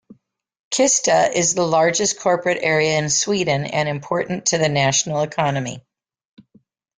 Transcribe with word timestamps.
Kista 0.73 1.31
is 1.31 1.53
the 1.53 1.61
largest 1.61 2.19
corporate 2.19 2.57
area 2.59 2.97
in 2.97 3.07
Sweden 3.07 3.65
and 3.65 3.87
important 3.87 4.47
to 4.47 4.57
the 4.57 4.67
national 4.67 5.21
economy. 5.21 5.85